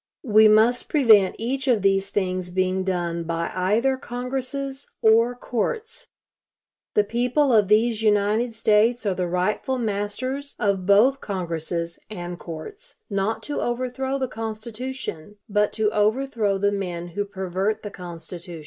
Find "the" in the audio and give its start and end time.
6.95-7.03, 9.13-9.27, 14.17-14.27, 16.57-16.71, 17.83-17.91